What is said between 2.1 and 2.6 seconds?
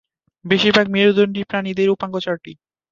চারটি।